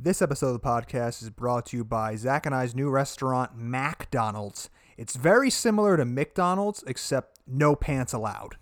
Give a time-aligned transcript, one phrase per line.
[0.00, 3.56] This episode of the podcast is brought to you by Zach and I's new restaurant,
[3.56, 4.70] McDonald's.
[4.96, 8.58] It's very similar to McDonald's, except no pants allowed.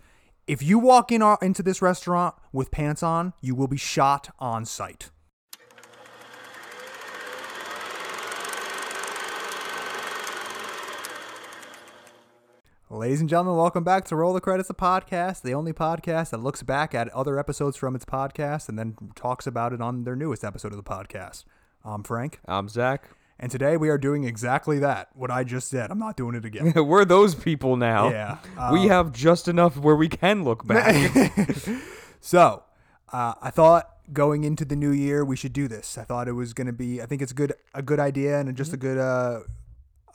[0.47, 4.65] If you walk in into this restaurant with pants on, you will be shot on
[4.65, 5.11] sight.
[12.89, 16.37] Ladies and gentlemen, welcome back to Roll the Credits, the podcast, the only podcast that
[16.41, 20.15] looks back at other episodes from its podcast and then talks about it on their
[20.15, 21.43] newest episode of the podcast.
[21.83, 23.09] I'm Frank, I'm Zach.
[23.39, 25.09] and today we are doing exactly that.
[25.15, 25.91] What I just said.
[25.91, 26.71] I'm not doing it again.
[26.87, 28.09] We're those people now.
[28.09, 28.37] Yeah,
[28.71, 31.11] we have just enough where we can look back.
[32.19, 32.63] So,
[33.13, 35.97] uh, I thought going into the new year we should do this.
[35.97, 37.01] I thought it was going to be.
[37.01, 39.41] I think it's good, a good idea, and just a good, uh,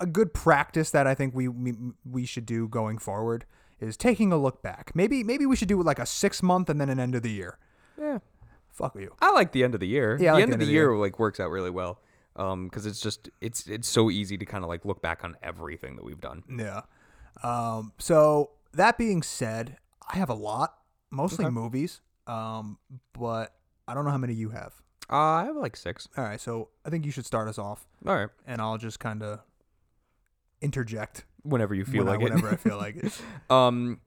[0.02, 1.74] a good practice that I think we, we
[2.04, 3.44] we should do going forward
[3.80, 4.92] is taking a look back.
[4.94, 7.30] Maybe maybe we should do like a six month and then an end of the
[7.30, 7.58] year.
[7.98, 8.18] yeah.
[8.70, 9.14] Fuck you.
[9.20, 10.16] I like the end of the year.
[10.18, 12.00] Yeah, the like end the of the year, like works out really well.
[12.36, 15.36] Um, because it's just it's it's so easy to kind of like look back on
[15.42, 16.42] everything that we've done.
[16.48, 16.80] Yeah.
[17.42, 19.76] Um, so that being said,
[20.10, 20.74] I have a lot,
[21.10, 21.52] mostly Okay.
[21.52, 22.00] movies.
[22.26, 22.78] Um,
[23.12, 23.54] but
[23.86, 24.80] I don't know how many you have.
[25.10, 26.08] Uh, I have like six.
[26.16, 28.30] All right, so I think you should start us off, All right.
[28.46, 29.40] and I'll just kind of
[30.62, 32.24] interject Whenever you feel when I- like it.
[32.30, 33.20] whenever I feel like it.
[33.50, 34.00] Um,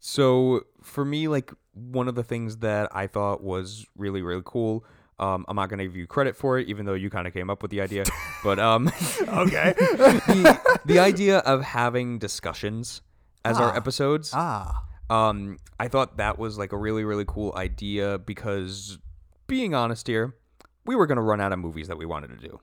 [0.00, 4.84] so for me, like one of the things that I thought was really really cool.
[5.20, 7.50] Um, I'm not gonna give you credit for it, even though you kind of came
[7.50, 8.04] up with the idea.
[8.44, 8.86] But um,
[9.28, 9.74] Okay.
[9.76, 13.00] the the idea of having discussions
[13.44, 13.64] as Ah.
[13.70, 14.30] our episodes.
[14.34, 14.84] ah.
[15.10, 18.98] Um, I thought that was like a really really cool idea because,
[19.48, 20.36] being honest here,
[20.86, 22.60] we were gonna run out of movies that we wanted to do.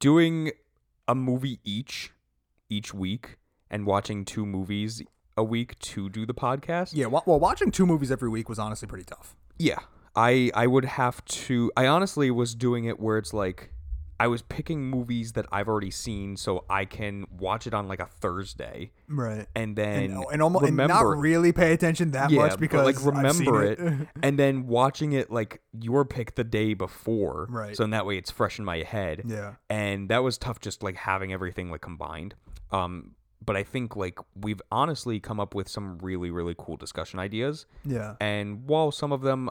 [0.00, 0.50] Doing
[1.08, 2.10] a movie each
[2.68, 3.36] each week
[3.70, 5.02] and watching two movies
[5.36, 6.90] a week to do the podcast.
[6.94, 7.06] Yeah.
[7.06, 9.36] Well, well, watching two movies every week was honestly pretty tough.
[9.58, 9.78] Yeah.
[10.14, 13.72] I I would have to I honestly was doing it where it's like
[14.18, 18.00] I was picking movies that I've already seen so I can watch it on like
[18.00, 19.46] a Thursday Right.
[19.54, 23.04] and then And, and almost and not really pay attention that yeah, much because like
[23.14, 23.78] remember it.
[23.78, 27.76] it, and then watching it like your pick the day before Right.
[27.76, 29.56] so in that way it's fresh in my head yeah.
[29.68, 32.34] and that was tough just like having everything like combined
[32.72, 33.12] um
[33.44, 37.66] but I think like we've honestly come up with some really really cool discussion ideas
[37.84, 38.16] Yeah.
[38.20, 39.50] and while some of them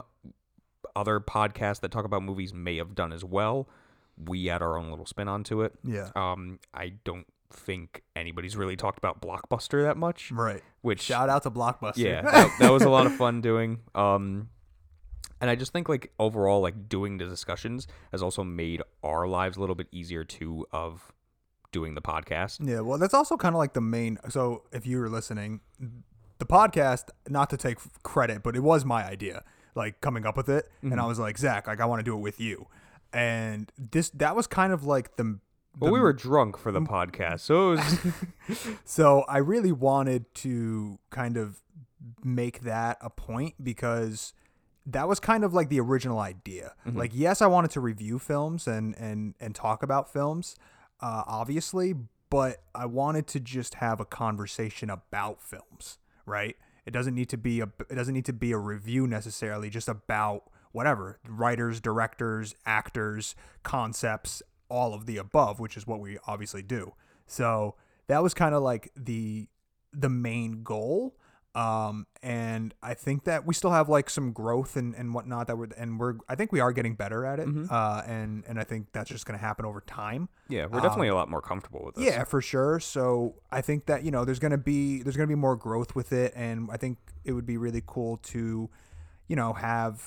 [0.94, 3.68] other podcasts that talk about movies may have done as well,
[4.16, 5.74] we add our own little spin onto it.
[5.84, 6.08] Yeah.
[6.16, 10.62] Um, I don't think anybody's really talked about Blockbuster that much, Right.
[10.80, 11.96] which Shout out to Blockbuster.
[11.98, 13.80] yeah, that, that was a lot of fun doing.
[13.94, 14.48] Um,
[15.38, 19.58] and I just think like overall, like doing the discussions has also made our lives
[19.58, 21.12] a little bit easier too of
[21.76, 22.66] doing the podcast.
[22.66, 24.18] Yeah, well, that's also kind of like the main.
[24.28, 25.60] So, if you were listening,
[26.38, 29.42] the podcast, not to take credit, but it was my idea,
[29.74, 31.00] like coming up with it, and Mm-hmm.
[31.00, 32.66] I was like, Zach, like I want to do it with you,
[33.12, 35.38] and this that was kind of like the.
[35.78, 37.80] Well, we were drunk for the podcast, so it
[38.48, 41.60] was, So I really wanted to kind of
[42.24, 44.32] make that a point because
[44.86, 46.72] that was kind of like the original idea.
[46.86, 46.96] Mm-hmm.
[46.98, 50.56] Like, yes, I wanted to review films and and and talk about films,
[51.00, 51.94] uh, obviously,
[52.30, 56.56] but I wanted to just have a conversation about films, right?
[56.84, 59.88] It doesn't need to be a it doesn't need to be a review necessarily, just
[59.88, 66.62] about whatever writers, directors, actors, concepts, all of the above, which is what we obviously
[66.62, 66.92] do.
[67.26, 67.74] So
[68.06, 69.48] that was kind of like the
[69.92, 71.16] the main goal.
[71.56, 75.56] Um, and I think that we still have like some growth and, and whatnot that
[75.56, 77.48] we're and we're I think we are getting better at it.
[77.70, 80.28] Uh, and and I think that's just gonna happen over time.
[80.48, 82.04] yeah, we're definitely a lot more comfortable with this.
[82.04, 82.78] Yeah, for sure.
[82.78, 86.12] So I think that you know there's gonna be there's gonna be more growth with
[86.12, 88.68] it, and I think it would be really cool to,
[89.26, 90.02] you know, have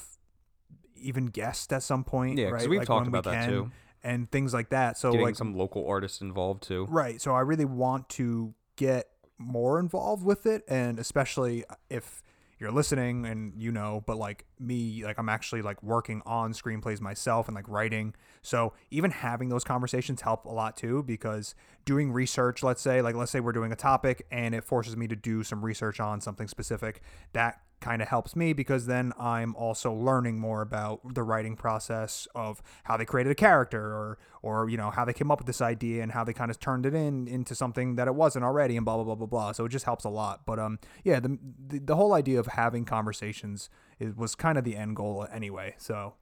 [0.95, 2.37] even guests at some point.
[2.37, 2.69] Yeah, 'cause right?
[2.69, 3.71] we've Like, talked when we about that too.
[4.03, 4.97] and things like that.
[4.97, 6.85] So getting like some local artists involved too.
[6.89, 7.21] Right.
[7.21, 9.07] So I really want to get
[9.39, 12.21] more involved with it, and especially if
[12.59, 16.99] you're listening and you know, but like me, like I'm actually like working on screenplays
[16.99, 18.13] myself and like writing.
[18.41, 21.55] So even having those conversations help a lot too, because
[21.85, 25.07] doing research, let's say, like let's say we're doing a topic and it forces me
[25.07, 27.01] to do some research on something specific,
[27.31, 32.27] that kind of helps me because then I'm also learning more about the writing process
[32.35, 35.47] of how they created a character or or you know how they came up with
[35.47, 38.43] this idea and how they kind of turned it in into something that it wasn't
[38.45, 39.51] already and blah blah blah blah blah.
[39.51, 40.45] So it just helps a lot.
[40.45, 41.37] But um yeah, the
[41.67, 45.75] the, the whole idea of having conversations is, was kind of the end goal anyway.
[45.77, 46.15] So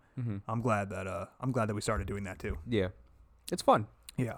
[0.48, 2.58] I'm glad that uh I'm glad that we started doing that too.
[2.68, 2.90] Yeah,
[3.52, 3.88] it's fun.
[4.18, 4.38] Yeah.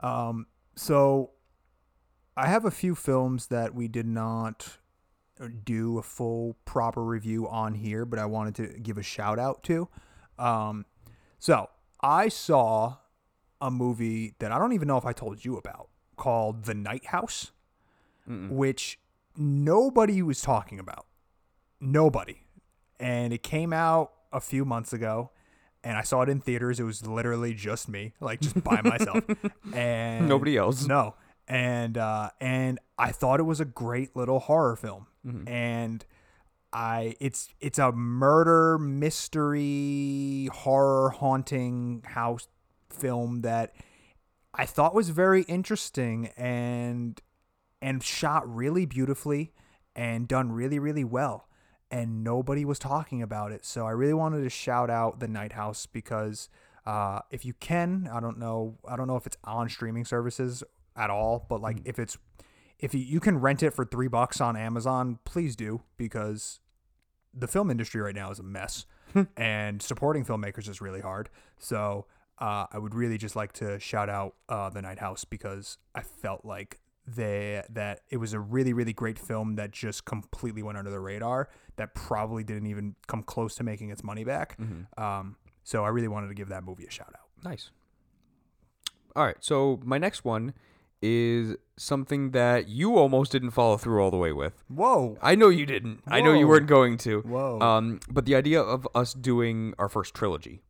[0.00, 0.46] Um,
[0.76, 1.30] so
[2.36, 4.78] I have a few films that we did not
[5.64, 9.62] do a full proper review on here, but I wanted to give a shout out
[9.64, 9.88] to.
[10.38, 10.86] Um,
[11.38, 11.68] so
[12.00, 12.96] I saw
[13.60, 17.06] a movie that I don't even know if I told you about called The Night
[17.06, 17.52] House,
[18.50, 18.98] which
[19.36, 21.06] nobody was talking about.
[21.80, 22.42] Nobody.
[22.98, 25.30] And it came out a few months ago
[25.84, 26.80] and I saw it in theaters.
[26.80, 29.22] It was literally just me, like just by myself.
[29.72, 30.86] And Nobody else.
[30.86, 31.14] No.
[31.46, 35.06] And uh and I thought it was a great little horror film.
[35.48, 36.04] And
[36.72, 42.48] I it's it's a murder mystery horror haunting house
[42.90, 43.74] film that
[44.54, 47.20] I thought was very interesting and
[47.80, 49.52] and shot really beautifully
[49.94, 51.48] and done really really well
[51.90, 53.64] and nobody was talking about it.
[53.64, 56.48] So I really wanted to shout out the Night House because
[56.84, 60.62] uh, if you can I don't know I don't know if it's on streaming services
[60.96, 62.18] at all but like if it's
[62.78, 66.60] if you, you can rent it for three bucks on Amazon please do because
[67.32, 68.86] the film industry right now is a mess
[69.36, 71.28] and supporting filmmakers is really hard.
[71.58, 72.06] So
[72.38, 76.02] uh, I would really just like to shout out uh, The Night House because I
[76.02, 80.76] felt like they that it was a really really great film that just completely went
[80.76, 84.58] under the radar that probably didn't even come close to making its money back.
[84.98, 87.44] Um, so I really wanted to give that movie a shout out.
[87.44, 87.70] Nice.
[89.14, 90.52] All right, so my next one
[91.06, 94.64] is something that you almost didn't follow through all the way with.
[94.68, 95.16] Whoa!
[95.22, 96.02] I know you didn't.
[96.06, 97.20] I know you weren't going to.
[97.20, 97.60] Whoa.
[97.60, 100.62] Um, but the idea of us doing our first trilogy,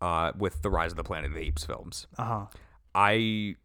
[0.00, 2.46] uh, with the Rise of the Planet of the Apes films, Uh huh.
[2.94, 3.56] I,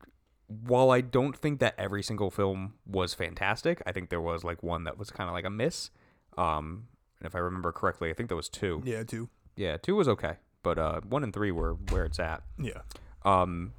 [0.47, 4.63] while I don't think that every single film was fantastic, I think there was like
[4.63, 5.89] one that was kind of like a miss.
[6.37, 6.87] Um,
[7.19, 8.81] and if I remember correctly, I think there was two.
[8.85, 9.29] Yeah, too.
[9.55, 12.43] Yeah, two was okay, but uh, one and three were where it's at.
[12.57, 12.81] Yeah.
[13.25, 13.73] Um,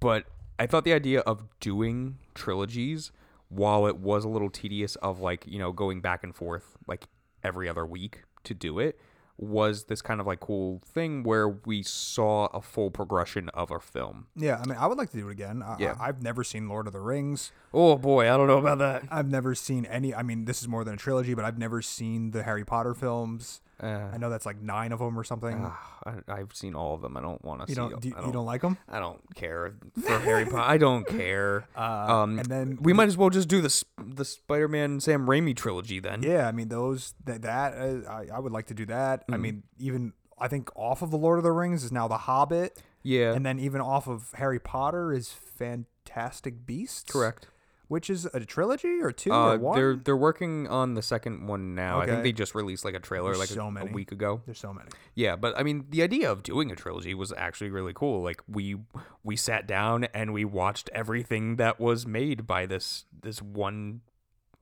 [0.00, 0.26] but
[0.62, 3.10] I thought the idea of doing trilogies,
[3.48, 7.08] while it was a little tedious of like, you know, going back and forth like
[7.42, 8.96] every other week to do it,
[9.36, 13.80] was this kind of like cool thing where we saw a full progression of a
[13.80, 14.28] film.
[14.36, 15.64] Yeah, I mean, I would like to do it again.
[15.64, 15.96] I, Yeah.
[15.98, 17.50] I, I've never seen Lord of the Rings.
[17.74, 19.02] Oh boy, I don't know about that.
[19.10, 20.14] I've never seen any.
[20.14, 22.94] I mean, this is more than a trilogy, but I've never seen the Harry Potter
[22.94, 23.62] films.
[23.82, 25.64] Uh, I know that's like nine of them or something.
[26.06, 27.16] I, I've seen all of them.
[27.16, 27.80] I don't want to you see.
[27.80, 28.78] don't, do, you I don't, don't like them?
[28.88, 30.58] I don't care for Harry Potter.
[30.60, 31.66] I don't care.
[31.76, 31.80] Uh,
[32.22, 35.98] Um, and then we might as well just do the the Spider-Man Sam Raimi trilogy
[36.00, 36.22] then.
[36.22, 39.22] yeah, I mean those that that uh, I, I would like to do that.
[39.22, 39.34] Mm-hmm.
[39.34, 42.18] I mean, even I think off of the Lord of the Rings is now the
[42.18, 47.10] Hobbit, Yeah, and then even off of Harry Potter is Fantastic Beasts.
[47.10, 47.48] correct.
[47.92, 49.76] Which is a trilogy or two Uh, or one?
[49.76, 52.00] they're they're working on the second one now.
[52.00, 53.92] I think they just released like a trailer There's like a, so a many.
[53.92, 54.40] week ago.
[54.46, 54.88] There's so many.
[55.14, 58.22] Yeah, but I mean, the idea of doing a trilogy was actually really cool.
[58.22, 58.76] Like we
[59.22, 64.00] we sat down and we watched everything that was made by this this one,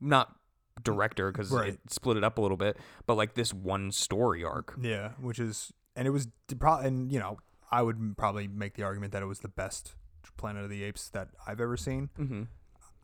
[0.01, 0.35] not
[0.83, 1.75] director because Right.
[1.75, 4.75] it split it up a little bit, but like this one story arc.
[4.81, 6.27] Yeah, which is and it was
[6.59, 7.39] probably and you know
[7.71, 9.95] I would probably make the argument that it was the best
[10.37, 12.09] Planet of the Apes that I've ever seen.
[12.19, 12.43] Mm-hmm.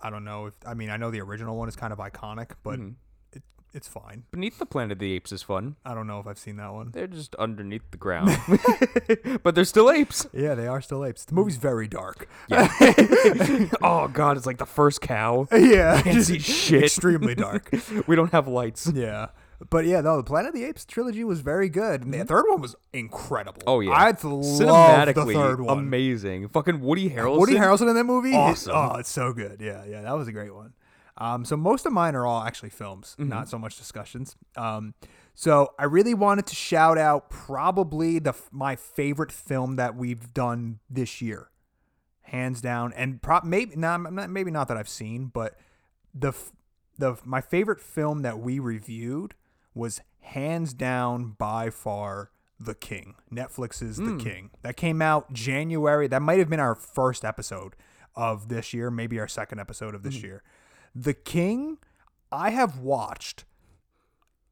[0.00, 2.50] I don't know if I mean I know the original one is kind of iconic,
[2.62, 2.94] but Mhm.
[3.32, 4.24] it, it's fine.
[4.30, 5.76] Beneath the Planet of the Apes is fun.
[5.84, 6.90] I don't know if I've seen that one.
[6.92, 8.36] They're just underneath the ground,
[9.42, 10.26] but they're still apes.
[10.32, 11.24] Yeah, they are still apes.
[11.24, 12.28] The movie's very dark.
[12.48, 12.68] Yeah.
[13.82, 15.48] oh god, it's like the first cow.
[15.52, 16.84] yeah, Can't see shit.
[16.84, 17.70] extremely dark.
[18.06, 18.90] We don't have lights.
[18.94, 19.28] Yeah.
[19.70, 22.02] But yeah, no, the Planet of the Apes trilogy was very good.
[22.02, 23.60] And the third one was incredible.
[23.60, 23.68] Mm-hmm.
[23.68, 25.78] Oh yeah, I love the third one.
[25.78, 26.48] amazing.
[26.48, 27.38] Fucking Woody Harrelson.
[27.38, 28.72] Woody Harrelson in that movie, Awesome.
[28.74, 29.60] oh, it's so good.
[29.62, 30.74] Yeah, yeah, that was a great one.
[31.18, 33.30] Um, so most of mine are all actually films, Mm-hmm.
[33.30, 34.36] not so much discussions.
[34.56, 34.92] Um,
[35.34, 40.80] so I really wanted to shout out probably the my favorite film that we've done
[40.90, 41.48] this year,
[42.22, 43.98] hands down, and pro- maybe not
[44.30, 45.58] maybe not that I've seen, but
[46.14, 46.52] the f-
[46.98, 49.34] the my favorite film that we reviewed
[49.76, 53.14] was hands down by far The King.
[53.32, 54.18] Netflix's The hmm.
[54.18, 54.50] King.
[54.62, 56.08] That came out January.
[56.08, 57.74] That might have been our first episode
[58.14, 60.26] of this year, maybe our second episode of this hmm.
[60.26, 60.42] year.
[60.94, 61.78] The King,
[62.32, 63.44] I have watched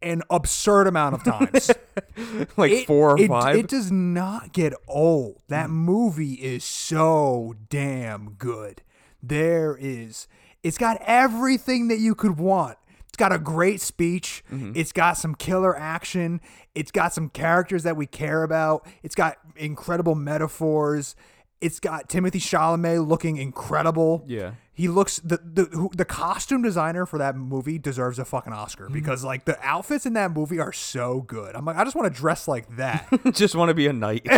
[0.02, 1.70] an absurd amount of times.
[2.56, 3.56] like It- four or it, five.
[3.56, 5.40] It does not get old.
[5.48, 5.76] That hmm.
[5.76, 8.82] movie is so damn good.
[9.22, 10.28] There is,
[10.62, 12.76] it's got everything that you could want.
[13.14, 14.42] It's got a great speech.
[14.50, 16.40] It's got some killer action.
[16.74, 18.88] It's got some characters that we care about.
[19.04, 21.14] It's got incredible metaphors.
[21.60, 24.24] It's got Timothée Chalamet looking incredible.
[24.26, 24.54] Yeah.
[24.72, 28.88] He looks the the who, the costume designer for that movie deserves a fucking Oscar
[28.88, 31.54] because like the outfits in that movie are so good.
[31.54, 33.06] I'm like I just want to dress like that.
[33.32, 34.22] just want to be a knight.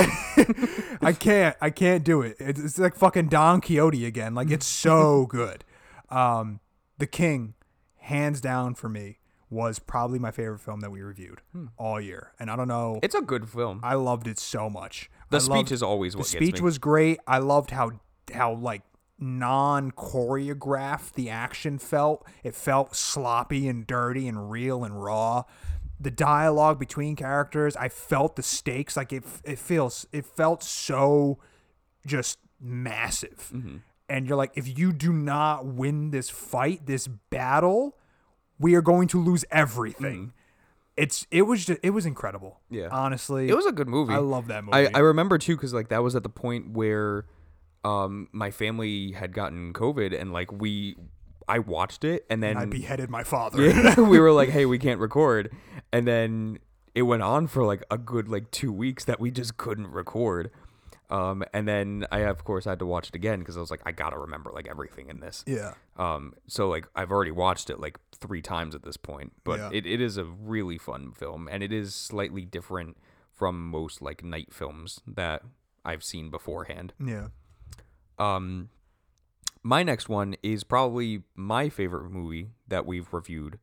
[1.00, 2.36] I can't I can't do it.
[2.38, 4.34] It's, it's like fucking Don Quixote again.
[4.34, 5.64] Like it's so good.
[6.10, 6.60] Um,
[6.98, 7.54] The King,
[8.06, 11.40] hands down for me, was probably my favorite film that we reviewed
[11.78, 12.32] all year.
[12.40, 12.98] And I don't know.
[13.02, 13.80] it's a good film.
[13.82, 15.08] I loved it so much.
[15.30, 16.64] The I speech loved- is always the what speech gets me.
[16.64, 17.18] was great.
[17.26, 17.92] I loved how
[18.34, 18.82] how like
[19.18, 22.26] non choreographed the action felt.
[22.42, 25.44] It felt sloppy and dirty and real and raw.
[25.98, 28.96] The dialogue between characters, I felt the stakes.
[28.96, 31.38] Like it, it feels, it felt so
[32.04, 33.50] just massive.
[33.54, 33.76] Mm-hmm.
[34.08, 37.96] And you're like, if you do not win this fight, this battle,
[38.58, 40.32] we are going to lose everything.
[40.96, 42.60] It's it was just it was incredible.
[42.70, 42.88] Yeah.
[42.90, 44.14] honestly, It was a good movie.
[44.14, 44.76] I love that movie.
[44.76, 47.26] I, I remember too because like that was at the point where
[47.84, 50.96] um my family had gotten COVID and like we
[51.48, 53.62] I watched it and then I beheaded my father.
[53.68, 55.52] Yeah, we were like, hey, we can't record.
[55.92, 56.58] And then
[56.94, 60.50] it went on for like a good like two weeks that we just couldn't record.
[61.08, 63.82] Um, and then I of course had to watch it again because I was like,
[63.86, 65.44] I gotta remember like everything in this.
[65.46, 65.74] yeah.
[65.96, 69.70] Um, so like I've already watched it like three times at this point, but Yeah.
[69.72, 72.96] it, it is a really fun film and it is slightly different
[73.32, 75.42] from most like knight films that
[75.84, 76.92] I've seen beforehand.
[77.04, 77.28] Yeah.
[78.18, 78.70] Um,
[79.62, 83.58] my next one is probably my favorite movie that we've reviewed,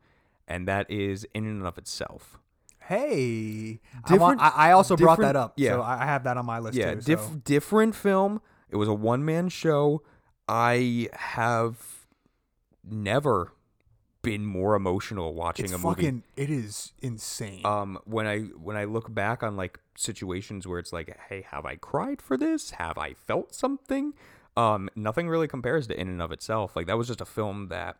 [0.48, 2.38] and that is In and of Itself.
[2.88, 5.54] Hey, I, Different- I, I also brought that up.
[5.58, 5.72] yeah.
[5.72, 7.02] so I I have that on my list Yeah, too.
[7.02, 7.42] diff- so.
[7.44, 8.42] different film.
[8.70, 10.02] It was a one man show.
[10.48, 11.78] I have
[12.84, 13.54] never
[14.22, 15.96] been more emotional watching It's a movie.
[16.04, 16.24] fucking.
[16.38, 17.66] It is insane.
[17.66, 21.66] um when i when i look back on like situations where it's like hey have
[21.66, 24.14] i cried for this have i felt something
[24.58, 27.68] um nothing really compares to in and of itself like that was just a film
[27.68, 27.98] that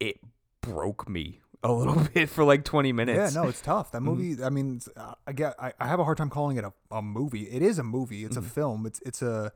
[0.00, 0.18] it
[0.60, 3.34] broke me a little bit for like 20 minutes.
[3.34, 3.88] yeah, no, it's tough.
[3.92, 3.96] Mm-hmm.
[4.04, 4.44] That movie.
[4.44, 5.54] I mean, uh, I get.
[5.58, 7.42] I, I have a hard time calling it a, a movie.
[7.44, 8.24] It is a movie.
[8.24, 8.46] It's Mm-hmm.
[8.46, 8.86] a film.
[8.86, 9.52] It's it's a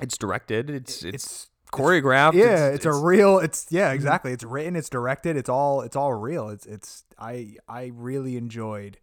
[0.00, 2.68] it's directed it's it's, it's choreographed yeah.
[2.68, 3.38] It's, a real.
[3.38, 4.32] It's yeah, exactly.
[4.32, 4.76] It's written.
[4.76, 5.36] It's directed.
[5.36, 5.82] It's all.
[5.82, 6.48] It's all real.
[6.48, 7.04] It's it's.
[7.18, 8.98] I I really enjoyed.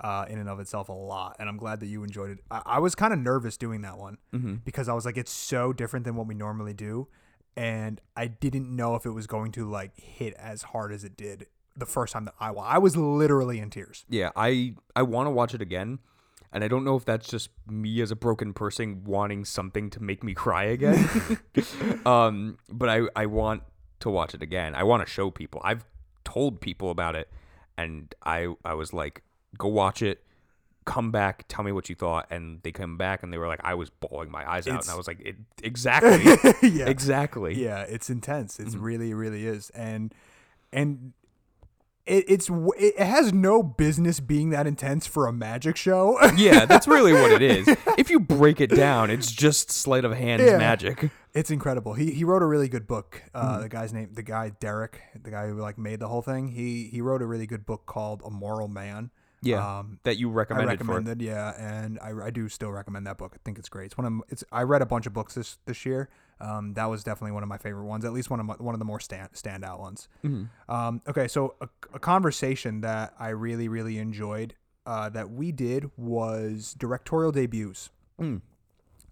[0.00, 2.38] Uh, in and of itself, a lot, and I'm glad that you enjoyed it.
[2.50, 4.54] I, I was kind of nervous doing that one Mm-hmm.
[4.64, 7.06] because I was like, it's so different than what we normally do,
[7.56, 11.16] and I didn't know if it was going to like hit as hard as it
[11.16, 14.04] did the first time that I wa- I was literally in tears.
[14.08, 15.98] yeah i i want to watch it again
[16.52, 20.02] and i don't know if that's just me as a broken person wanting something to
[20.02, 21.08] make me cry again.
[22.06, 23.62] Um but i i want
[24.00, 24.74] to watch it again.
[24.74, 25.60] I want to show people.
[25.64, 25.84] I've
[26.24, 27.28] told people about it
[27.78, 29.22] and i i was like
[29.58, 30.22] go watch it.
[30.84, 31.44] Come back.
[31.46, 32.26] Tell me what you thought.
[32.28, 34.86] And they come back and they were like i was bawling my eyes out It's-
[34.88, 36.22] and i was like it, exactly.
[36.78, 37.54] Yeah, exactly.
[37.62, 38.58] Yeah, it's intense.
[38.58, 38.84] It's Mm-hmm.
[38.84, 40.12] really, really is, and
[40.72, 41.12] and
[42.06, 46.18] it, it's it has no business being that intense for a magic show.
[46.36, 47.68] yeah that's really what it is
[47.98, 50.58] if you break it down it's just sleight of hand Yeah.
[50.58, 51.94] magic It's incredible.
[51.94, 53.22] He he wrote a really good book.
[53.34, 53.62] Uh, Hmm.
[53.62, 56.48] The guy's name, the guy Derek, the guy who like made the whole thing.
[56.48, 59.08] He he wrote a really good book called Amoralman.
[59.40, 63.06] yeah Um, that you I recommended, for recommended, yeah, and I, I do still recommend
[63.06, 63.32] that book.
[63.34, 63.86] I think it's great.
[63.86, 64.44] It's one of it's.
[64.52, 66.10] I read a bunch of books this this year.
[66.40, 68.04] Um, that was definitely one of my favorite ones.
[68.04, 70.08] At least one of my, one of the more stand standout ones.
[70.68, 74.54] Um, okay, so a, a conversation that I really really enjoyed
[74.86, 77.90] uh, that we did was directorial debuts.
[78.20, 78.40] Mm.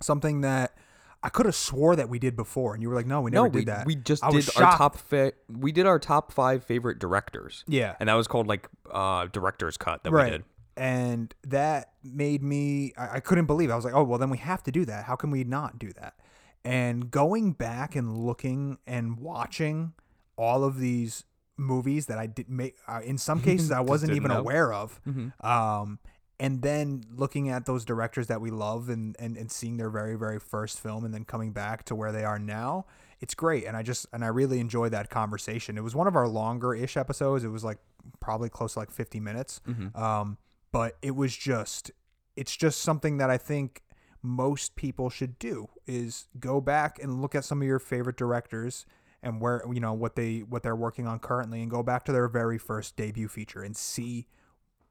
[0.00, 0.74] Something that
[1.22, 3.44] I could have swore that we did before, and you were like, "No, we never
[3.44, 6.32] no, did we, that." we just I did our top fa- we did our top
[6.32, 7.64] five favorite directors.
[7.68, 10.24] Yeah, And that was called like uh director's cut that right.
[10.24, 10.44] we did.
[10.76, 13.68] And that made me, I, I couldn't believe.
[13.68, 13.72] it.
[13.72, 15.04] I was like, oh, well, then we have to do that.
[15.04, 16.14] How can we not do that?
[16.64, 19.94] And going back and looking and watching
[20.36, 21.24] all of these
[21.56, 24.38] movies that I did make, uh, in some cases, I wasn't even know.
[24.38, 25.00] aware of.
[25.06, 25.46] Mm-hmm.
[25.46, 25.98] Um,
[26.38, 30.16] and then looking at those directors that we love and, and, and seeing their very,
[30.16, 32.86] very first film and then coming back to where they are now,
[33.20, 33.64] it's great.
[33.66, 35.76] And I just, and I really enjoy that conversation.
[35.76, 37.44] It was one of our longer ish episodes.
[37.44, 37.76] It was like
[38.20, 39.60] probably close to like 50 minutes.
[39.68, 40.02] Mm-hmm.
[40.02, 40.38] Um,
[40.72, 41.90] but it was just,
[42.36, 43.82] it's just something that I think
[44.22, 48.86] most people should do is go back and look at some of your favorite directors
[49.22, 52.12] and where you know what they what they're working on currently and go back to
[52.12, 54.26] their very first debut feature and see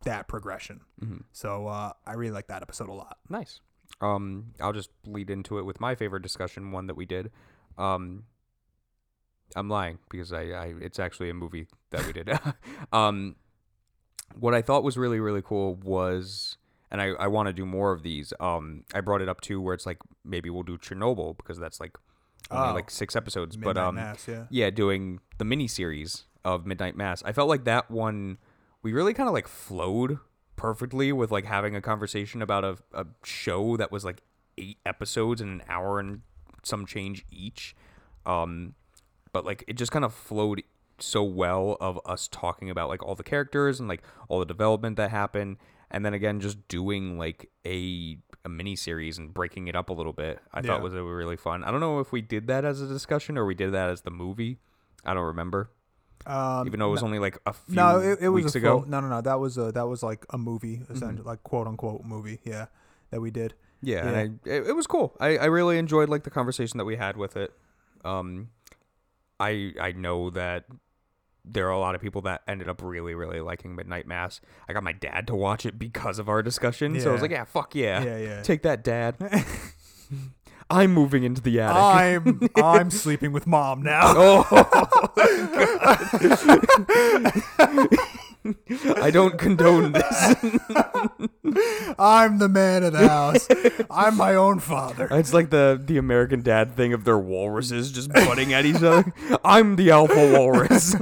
[0.03, 0.81] that progression.
[1.03, 1.23] Mhm.
[1.31, 3.17] So uh, I really like that episode a lot.
[3.29, 3.59] Nice.
[4.01, 7.31] Um, I'll just lead into it with my favorite discussion one that we did.
[7.77, 8.23] Um,
[9.55, 12.29] I'm lying because I, I it's actually a movie that we did.
[12.93, 13.35] um,
[14.37, 16.57] what I thought was really really cool was,
[16.91, 18.33] and I I want to do more of these.
[18.39, 21.79] Um, I brought it up too where it's like maybe we'll do Chernobyl because that's
[21.79, 21.97] like
[22.51, 22.73] only Oh.
[22.73, 24.45] like six episodes, Midnight but um, Mass, yeah.
[24.49, 27.21] yeah, doing the mini series of Midnight Mass.
[27.23, 28.37] I felt like that one
[28.81, 30.19] we really kind of like flowed
[30.55, 34.21] perfectly with like having a conversation about a, a show that was like
[34.57, 36.21] eight episodes in an hour and
[36.63, 37.75] some change each.
[38.25, 38.73] Um,
[39.31, 40.63] but like it just kind of flowed
[40.97, 44.97] so well of us talking about like all the characters and like all the development
[44.97, 45.57] that happened
[45.91, 49.93] and then again just doing like a a mini series and breaking it up a
[49.93, 50.39] little bit.
[50.53, 50.67] I Yeah.
[50.67, 51.63] thought was really fun.
[51.63, 54.01] I don't know if we did that as a discussion or we did that as
[54.01, 54.59] the movie.
[55.03, 55.69] I don't remember.
[56.25, 58.81] Um, Even though it was only like a few no, it, it was a ago.
[58.81, 59.21] full, no, no, no.
[59.21, 62.39] That was a that was like a movie, essentially, like quote unquote movie.
[62.43, 62.65] Yeah,
[63.11, 63.53] that we did.
[63.81, 64.07] Yeah, Yeah.
[64.09, 65.15] and I, it, it was cool.
[65.19, 67.53] I, I really enjoyed like the conversation that we had with it.
[68.03, 68.49] Um,
[69.39, 70.65] I I know that
[71.51, 74.41] there are a lot of people that ended up really really liking Midnight Mass.
[74.67, 77.21] I got my dad to watch it because of our discussion, so I was Yeah.
[77.23, 78.41] like, yeah, fuck yeah, Yeah, yeah.
[78.41, 79.15] take that, dad.
[80.71, 81.75] I'm moving into the attic.
[81.77, 84.13] I'm I'm sleeping with mom now.
[84.15, 84.45] oh,
[88.95, 90.35] I don't condone this.
[91.99, 93.47] I'm the man of the house.
[93.91, 95.07] I'm my own father.
[95.19, 99.13] It's like the the American Dad thing of their walruses just butting at each other.
[99.43, 100.95] I'm the alpha walrus.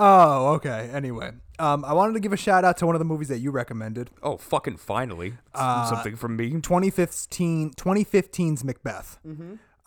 [0.00, 0.90] Oh, okay.
[0.92, 3.38] Anyway, um, I wanted to give a shout out to one of the movies that
[3.38, 4.10] you recommended.
[4.22, 6.50] oh, fucking finally, Uh, something from me.
[6.50, 9.18] 2015 2015's Macbeth.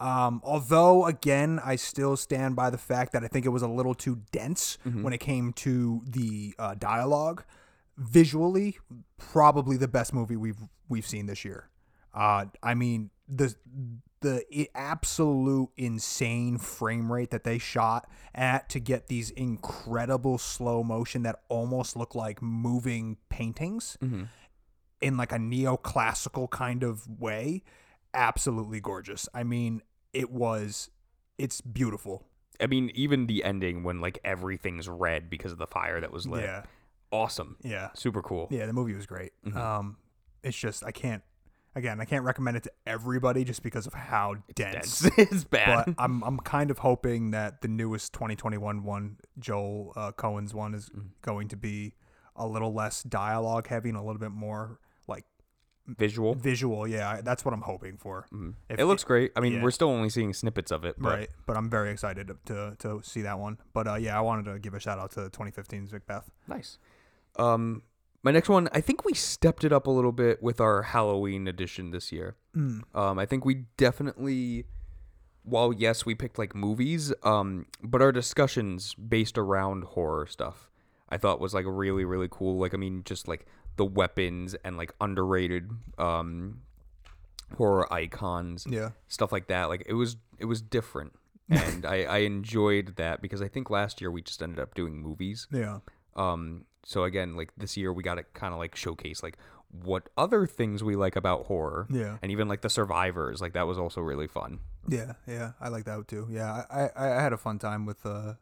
[0.01, 3.67] Um, although again, I still stand by the fact that I think it was a
[3.67, 7.43] little too dense when it came to the uh, dialogue.
[7.98, 8.79] Visually,
[9.17, 10.58] probably the best movie we've
[10.89, 11.70] we've seen this year.
[12.15, 13.55] Uh, I mean the
[14.22, 21.24] the absolute insane frame rate that they shot at to get these incredible slow motion
[21.24, 23.98] that almost look like moving paintings
[25.01, 27.63] in like a neoclassical kind of way
[28.13, 29.81] absolutely gorgeous i mean
[30.13, 30.89] it was
[31.38, 32.25] it's beautiful
[32.60, 36.27] I mean, even the ending when like everything's red because of the fire that was
[36.27, 36.44] lit.
[36.44, 36.63] yeah
[37.12, 37.58] Awesome.
[37.63, 38.48] yeah Super cool.
[38.51, 39.98] yeah the movie was great um
[40.44, 41.24] it's just i can't
[41.75, 45.86] again i can't recommend it to everybody just because of how dense That's it's bad.
[45.88, 50.74] but I'm I'm kind of hoping that the newest 2021 one, Joel uh, Coen's one,
[50.74, 51.08] is Mm.
[51.22, 51.94] going to be
[52.36, 54.80] a little less dialogue heavy and a little bit more
[55.88, 56.36] Visual.
[56.36, 56.88] visual.
[56.88, 58.26] Yeah, that's what I'm hoping for.
[58.32, 58.54] If- Mm.
[58.70, 59.32] it looks great.
[59.36, 59.64] I mean, yeah.
[59.64, 62.75] we're still only seeing snippets of it, but right, but I'm very excited to, to
[62.79, 63.58] to see that one.
[63.74, 66.29] But uh, yeah, I wanted to give a shout out to 2015's Macbeth.
[66.48, 66.77] nice.
[67.38, 67.84] Um,
[68.24, 71.48] my next one, I think we stepped it up a little bit with our Halloween
[71.48, 72.36] edition this year.
[72.55, 72.82] Mm.
[72.94, 74.66] Um, I think we definitely,
[75.44, 80.70] while yes, we picked like movies, um, but our discussions based around horror stuff,
[81.10, 82.58] I thought was like really really cool.
[82.60, 83.46] Like I mean, just like
[83.77, 86.62] the weapons and like underrated um
[87.57, 89.66] horror icons, Yeah, stuff like that.
[89.66, 91.14] Like it was it was different,
[91.50, 94.98] and I I enjoyed that because I think last year we just ended up doing
[95.01, 95.48] movies.
[95.51, 95.79] yeah,
[96.16, 99.38] Um, so again, like this year we got to kind of like showcase like
[99.72, 103.66] what other things we like about horror yeah, and even like the survivors like that
[103.68, 105.51] was also really fun yeah, yeah.
[105.62, 106.27] I like that too.
[106.29, 108.34] Yeah, I I, I had a fun time with uh,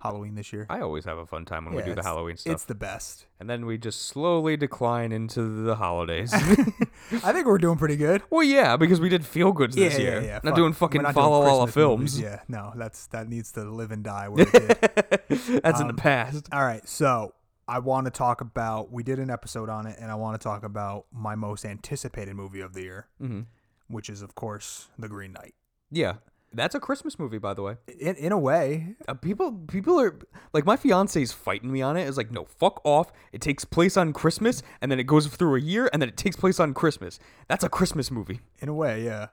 [0.00, 0.66] Halloween this year.
[0.70, 3.26] i always have a fun time when we do the halloween stuff It's the best.
[3.40, 6.32] and then we just slowly decline into the holidays
[7.12, 8.22] I think we're doing pretty good.
[8.30, 10.40] well yeah because we did feel goods this yeah, year yeah, yeah.
[10.44, 12.14] not doing fucking not doing follow all the Christmas movies.
[12.16, 15.60] films Yeah, no, that's that needs to live and die where it did.
[15.62, 17.34] that's in Um, the past All right, so
[17.66, 18.90] I want to talk about.
[18.90, 22.34] We did an episode on it, and I want to talk about my most anticipated
[22.34, 23.40] movie of the year, hmm
[23.88, 25.54] which is of course The Green Knight.
[25.90, 26.14] yeah
[26.52, 30.18] that's a christmas movie by the way In in a way, uh, people people are
[30.52, 33.96] like my fiance's fighting me on it is like no fuck off it takes place
[33.96, 36.72] on christmas and then it goes through a year and then it takes place on
[36.74, 39.28] christmas that's a christmas movie in a way, yeah.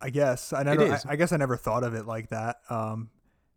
[0.00, 0.92] I guess I never.
[0.92, 2.58] I, I guess I never thought of it like that.
[2.70, 3.10] Um,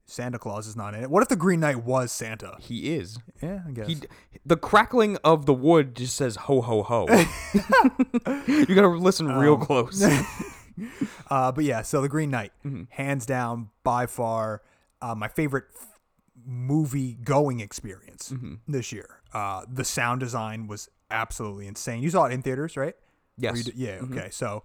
[0.08, 1.10] Santa Claus is not in it.
[1.12, 2.56] What if the Green Knight was Santa?
[2.60, 3.88] he is Yeah, I guess.
[3.88, 3.98] he
[4.44, 7.06] the crackling of the wood just says ho ho ho
[8.48, 10.02] you gotta listen real Um, close
[11.30, 12.84] Uh, but yeah, so the Green Knight, Mm-hmm.
[12.90, 14.62] hands down, by far,
[15.02, 16.00] uh, my favorite f-
[16.46, 18.56] movie going experience Mm-hmm.
[18.68, 19.22] this year.
[19.34, 22.04] Uh, the sound design was absolutely insane.
[22.04, 22.96] You saw it in theaters, right?
[23.38, 24.00] Yes yeah.
[24.04, 24.30] Okay.
[24.30, 24.64] So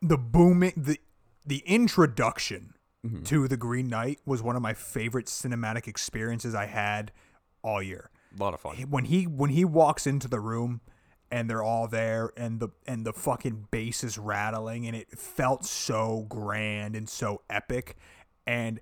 [0.00, 0.98] the booming, the
[1.46, 3.24] the introduction Mm-hmm.
[3.24, 7.10] to the Green Knight was one of my favorite cinematic experiences I had
[7.64, 10.80] all year a lot of fun when he when he walks into the room
[11.32, 15.64] and they're all there and the and the fucking bass is rattling and it felt
[15.64, 17.96] so grand and so epic
[18.46, 18.78] and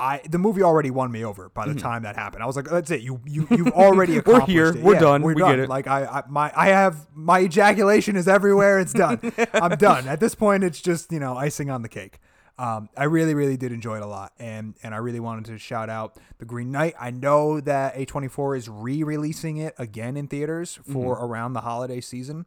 [0.00, 2.42] I the movie already won me over by the time that happened.
[2.42, 3.02] I was like, "That's it.
[3.02, 4.28] You you you've already Mm-hmm.
[4.30, 4.66] We're here.
[4.70, 4.82] it.
[4.82, 5.22] We're Yeah, done.
[5.22, 5.50] We're We done.
[5.52, 8.80] get it." Like I, I my I have my ejaculation is everywhere.
[8.80, 9.20] It's done.
[9.54, 10.08] I'm done.
[10.08, 12.18] At this point, it's just you know icing on the cake.
[12.56, 15.58] Um, I really, really did enjoy it a lot, and and I really wanted to
[15.58, 16.94] shout out the Green Knight.
[17.00, 22.46] I know that A24 is re-releasing it again in theaters for around the holiday season,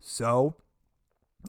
[0.00, 0.56] so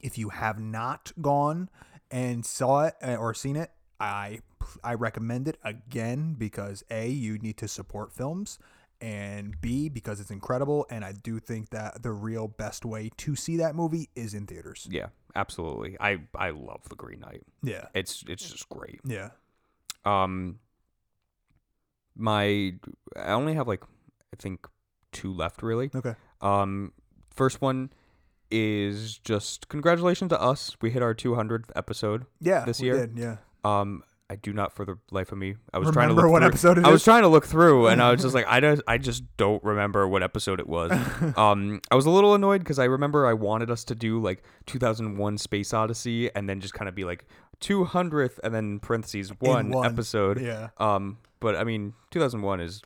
[0.04, 1.70] if you have not gone
[2.12, 4.42] and saw it uh, or seen it, I
[4.84, 8.60] I recommend it again because a you need to support films,
[9.02, 10.86] and B because it's incredible.
[10.90, 14.46] And I do think that the real best way to see that movie is in
[14.46, 14.88] theaters.
[14.90, 15.98] Yeah, absolutely.
[16.00, 17.44] I I love The Green Knight.
[17.64, 19.02] Yeah, It's it's just great.
[19.06, 19.30] yeah.
[20.06, 20.60] Um,
[22.16, 22.74] my
[23.16, 24.68] I only have like I think
[25.12, 25.90] two left really.
[25.94, 26.16] Okay.
[26.42, 26.94] Um,
[27.34, 27.92] first one
[28.52, 30.78] is just congratulations to us.
[30.82, 32.26] We hit our 200th episode.
[32.40, 33.08] Yeah, This year?
[33.08, 33.38] did, yeah.
[33.64, 35.56] Um, I do not for the life of me.
[35.72, 37.46] I was Remember trying to look what through, episode it I was trying to look
[37.46, 40.68] through, and I was just like, I just, I just don't remember what episode it
[40.68, 40.92] was.
[41.38, 44.44] um, I was a little annoyed because I remember I wanted us to do like
[44.66, 47.26] 2001: Space Odyssey, and then just kind of be like
[47.62, 49.86] 200th, and then parentheses one, one.
[49.86, 50.42] episode.
[50.42, 52.82] Yeah, Um, but I mean, 2001 is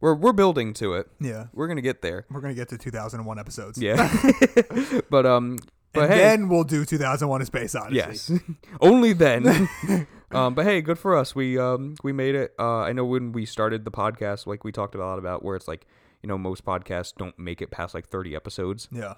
[0.00, 1.08] we're we're building to it.
[1.20, 1.46] yeah.
[1.52, 2.26] We're gonna get there.
[2.30, 3.76] We're gonna get to 2001 episodes.
[3.82, 4.08] Yeah.
[5.10, 5.58] but um,
[5.92, 7.96] but and hey, then we'll do 2001: A Space Odyssey.
[7.96, 8.32] yes,
[8.80, 10.06] only then.
[10.32, 11.34] Um, but hey, good for us.
[11.34, 12.54] We um we made it.
[12.58, 15.56] Uh, I know when we started the podcast, like we talked a lot about, where
[15.56, 15.86] it's like
[16.22, 18.88] you know most podcasts don't make it past like 30 episodes.
[18.92, 19.14] Yeah,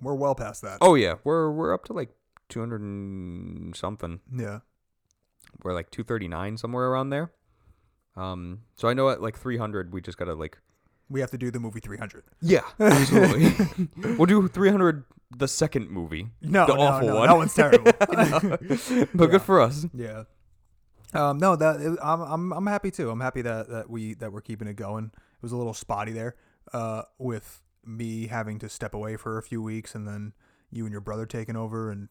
[0.00, 0.78] we're well past that.
[0.80, 2.10] Oh yeah, we're we're up to like
[2.48, 4.20] 200 and something.
[4.32, 4.60] Yeah,
[5.62, 7.32] We're like 239 somewhere around there.
[8.16, 10.58] Um, so I know at like 300, we just gotta like
[11.10, 12.24] we have to do the movie 300.
[12.40, 13.88] Yeah, absolutely.
[14.16, 15.04] we'll do 300,
[15.36, 16.28] the second movie.
[16.42, 17.26] No, the no, awful no, one.
[17.28, 17.92] that one's terrible.
[17.98, 19.04] but Yeah.
[19.14, 19.86] good for us.
[19.94, 20.24] Yeah.
[21.16, 23.10] Um, no, that it- I'm I'm I'm happy too.
[23.10, 25.06] I'm happy that that we that we're keeping it going.
[25.14, 26.36] It was a little spotty there,
[26.72, 30.32] uh, with me having to step away for a few weeks, and then
[30.70, 32.08] you and your brother taking over, and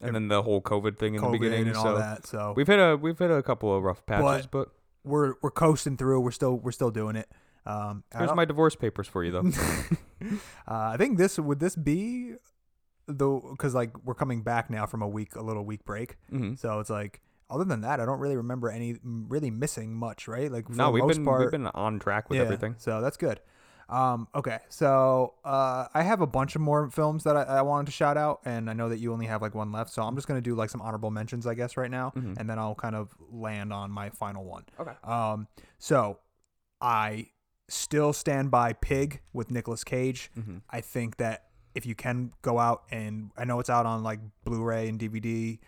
[0.00, 1.68] And then the whole COVID thing in COVID the beginning.
[1.68, 2.26] and all that.
[2.26, 4.68] So we've hit a we've hit a couple of rough patches, but,
[5.02, 6.20] we're we're coasting through.
[6.20, 7.28] We're still we're still doing it.
[7.66, 9.44] Um, here's my divorce papers for you, though.
[10.22, 10.28] uh,
[10.68, 12.34] I think this would this be
[13.06, 16.54] the because like we're coming back now from a week a little week break, hmm
[16.54, 20.50] so it's like other than that, I don't really remember any really missing much, right?
[20.50, 22.76] Like for No, the we've most been part, we've been on track with yeah, everything.
[22.78, 23.40] So that's good.
[23.88, 27.86] Um, okay, so uh, I have a bunch of more films that I, I wanted
[27.86, 30.14] to shout out, and I know that you only have like one left, so I'm
[30.14, 32.38] just gonna do like some honorable mentions, I guess, right now, Mhm.
[32.38, 34.64] and then I'll kind of land on my final one.
[34.78, 34.92] Okay.
[35.02, 35.48] Um,
[35.80, 36.18] so
[36.80, 37.30] I
[37.68, 40.30] still stand by Pig with Nicolas Cage.
[40.34, 44.02] hmm I think that if you can go out and I know it's out on
[44.02, 45.58] like Blu-ray and DVD,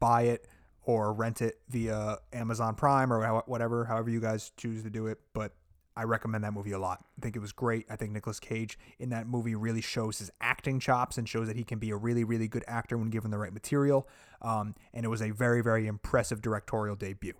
[0.00, 0.46] buy it
[0.84, 5.18] or rent it via Amazon Prime or whatever, however you guys choose to do it.
[5.32, 5.52] But
[5.96, 7.04] I recommend that movie a lot.
[7.18, 7.86] I think it was great.
[7.90, 11.56] I think Nicolas Cage in that movie really shows his acting chops and shows that
[11.56, 14.08] he can be a really, really good actor when given the right material.
[14.40, 17.34] Um, and it was a very, very impressive directorial debut.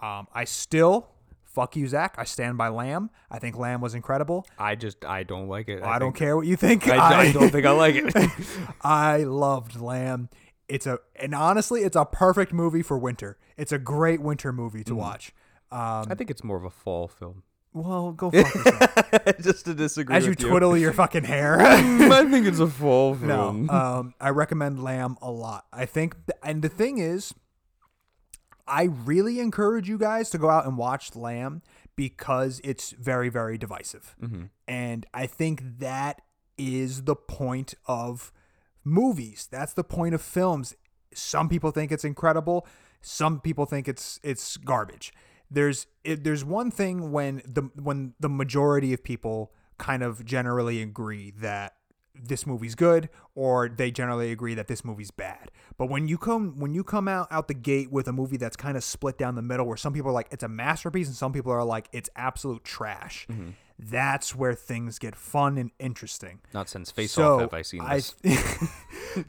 [0.00, 1.08] Um, I still.
[1.44, 2.14] Fuck you, Zach.
[2.16, 3.10] I stand by Lamb.
[3.28, 4.46] I think Lamb was incredible.
[4.56, 5.82] I just I don't like it.
[5.82, 6.86] I, don't care what you think.
[6.86, 8.14] I, I don't think I like it.
[8.82, 10.28] I loved Lamb.
[10.70, 13.36] It's a and honestly, it's a perfect movie for winter.
[13.56, 15.32] It's a great winter movie to watch.
[15.72, 17.42] Um, I think it's more of a fall film.
[17.72, 19.38] well, go fuck yourself.
[19.40, 20.16] just to disagree.
[20.16, 21.60] As you twiddle your fucking hair.
[21.60, 23.18] I think it's a fall no,
[23.52, 23.70] film.
[23.70, 25.66] um, I recommend Lamb a lot.
[25.72, 27.34] I think, and the thing is,
[28.66, 31.62] I really encourage you guys to go out and watch Lamb
[31.96, 34.14] because it's very, very divisive.
[34.20, 36.22] hmm And I think that
[36.56, 38.32] is the point of
[38.84, 39.48] movies.
[39.50, 40.74] That's the point of films.
[41.14, 42.66] Some people think it's incredible.
[43.00, 45.12] Some people think it's it's garbage.
[45.50, 50.82] There's it, there's one thing when the when the majority of people kind of generally
[50.82, 51.74] agree that
[52.14, 55.50] this movie's good or they generally agree that this movie's bad.
[55.78, 58.56] But when you come when you come out out the gate with a movie that's
[58.56, 61.16] kind of split down the middle where some people are like it's a masterpiece and
[61.16, 63.26] some people are like it's absolute trash.
[63.30, 63.50] Mm-hmm.
[63.82, 66.40] That's where things get fun and interesting.
[66.52, 68.14] Not since Face so Off have I seen this.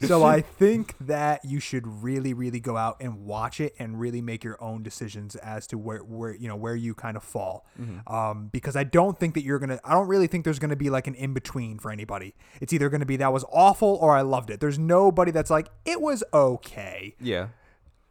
[0.02, 4.20] so I think that you should really, really go out and watch it and really
[4.20, 7.66] make your own decisions as to where, where you know where you kind of fall.
[7.80, 8.12] Mm-hmm.
[8.12, 9.80] Um, because I don't think that you're gonna.
[9.84, 12.34] I don't really think there's gonna be like an in between for anybody.
[12.60, 14.60] It's either gonna be that was awful or I loved it.
[14.60, 17.14] There's nobody that's like it was okay.
[17.20, 17.48] yeah.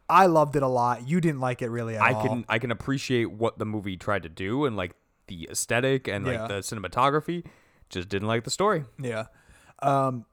[0.08, 1.08] I loved it a lot.
[1.08, 2.22] You didn't like it really at I all.
[2.22, 4.92] can I can appreciate what the movie tried to do and like
[5.28, 6.46] the aesthetic and like Yeah.
[6.48, 7.44] the cinematography.
[7.90, 8.84] Just didn't like the story.
[8.98, 9.26] Yeah.
[9.82, 10.24] Um,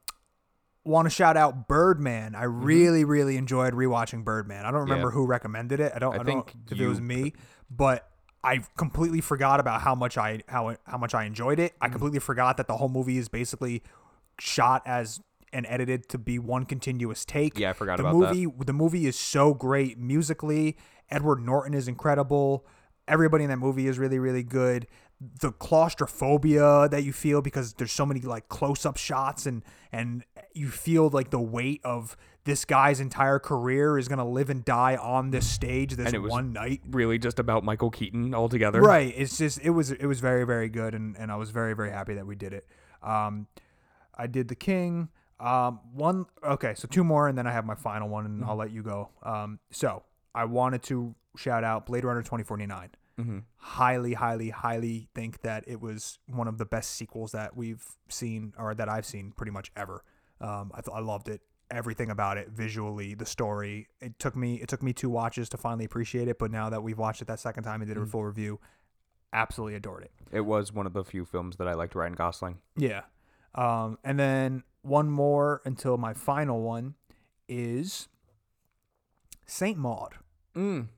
[0.84, 2.34] want to shout out Birdman.
[2.34, 4.64] I really, really enjoyed rewatching Birdman.
[4.64, 5.18] I don't remember Mm-hmm.
[5.18, 5.22] Yeah.
[5.22, 5.92] who recommended it.
[5.94, 6.12] I don't.
[6.14, 7.34] I, I don't think if it was me,
[7.70, 8.08] but
[8.42, 11.74] I completely forgot about how much I how how much I enjoyed it.
[11.80, 11.92] I Mm-hmm.
[11.92, 13.82] completely forgot that the whole movie is basically
[14.38, 15.20] shot as
[15.52, 17.58] and edited to be one continuous take.
[17.58, 18.34] Yeah, I forgot the about that.
[18.34, 18.64] movie.
[18.64, 20.76] The movie is so great musically.
[21.10, 22.64] Edward Norton is incredible.
[23.10, 24.86] Everybody in that movie is really, really good.
[25.40, 30.68] The claustrophobia that you feel because there's so many like close-up shots and and you
[30.68, 35.30] feel like the weight of this guy's entire career is gonna live and die on
[35.30, 36.80] this stage this And it was- one night.
[36.90, 38.80] Really, just about Michael Keaton altogether.
[38.80, 39.12] Right.
[39.16, 41.90] It's just it was it was very very good, and and I was very very
[41.90, 42.66] happy that we did it.
[43.02, 43.46] Um,
[44.16, 45.08] I did the King.
[45.38, 48.56] Um, one okay, so two more, and then I have my final one, and I'll
[48.56, 49.08] let you go.
[49.22, 50.02] Um, so
[50.34, 52.90] I wanted to shout out Blade Runner twenty forty nine.
[53.24, 53.42] Mhm.
[53.56, 58.52] Highly, highly, highly think that it was one of the best sequels that we've seen,
[58.58, 60.04] or that I've seen, pretty much ever.
[60.40, 63.88] Um, I, th- I loved it, everything about it, visually, the story.
[64.00, 66.82] It took me it took me two watches to finally appreciate it, but now that
[66.82, 68.58] we've watched it that second time and did a full review,
[69.32, 70.12] absolutely adored it.
[70.32, 72.58] It was one of the few films that I liked Ryan Gosling.
[72.76, 73.02] Yeah.
[73.54, 76.94] Um, and then one more until my final one
[77.48, 78.08] is
[79.46, 80.14] Saint Maud.
[80.54, 80.88] Mm.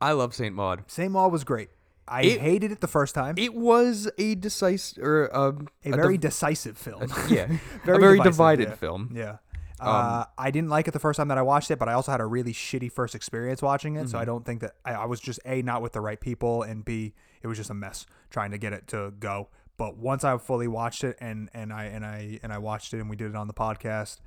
[0.00, 0.84] I love Saint Maud.
[0.86, 1.70] Saint Maud was great.
[2.08, 3.34] I It- hated it the first time.
[3.36, 7.02] It was a decisive or um, a very div- decisive film.
[7.28, 7.46] yeah,
[7.84, 8.74] Very a very divisive, divided yeah.
[8.76, 9.12] film.
[9.14, 9.36] Yeah.
[9.78, 12.10] Uh, I didn't like it the first time that I watched it, but I also
[12.10, 14.08] had a really shitty first experience watching it.
[14.08, 16.62] So I don't think that I, I was just a not with the right people,
[16.62, 19.48] and b it was just a mess trying to get it to go.
[19.76, 23.00] But once I fully watched it, and and I and I and I watched it,
[23.00, 24.20] and we did it on the podcast,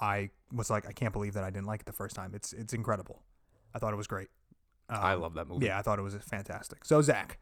[0.00, 2.32] I was like, I can't believe that I didn't like it the first time.
[2.32, 3.22] It's it's incredible.
[3.74, 4.28] I thought it was great.
[4.88, 5.66] Um, I love that movie.
[5.66, 6.84] Yeah, I thought it was fantastic.
[6.84, 7.38] So Zach,